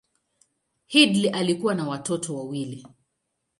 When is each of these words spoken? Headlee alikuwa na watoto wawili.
Headlee 0.87 1.29
alikuwa 1.31 1.75
na 1.75 1.87
watoto 1.87 2.35
wawili. 2.35 2.85